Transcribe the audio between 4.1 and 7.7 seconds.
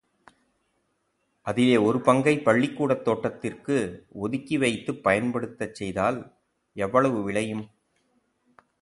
ஒதுக்கி வைத்துப் பயன்படுத்தச் செய்தால் எவ்வளவு விளையும்?